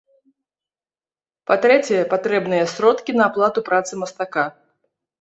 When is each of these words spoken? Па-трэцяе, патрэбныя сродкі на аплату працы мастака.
Па-трэцяе, 1.51 2.01
патрэбныя 2.15 2.63
сродкі 2.75 3.11
на 3.21 3.31
аплату 3.31 3.59
працы 3.71 3.91
мастака. 4.05 4.51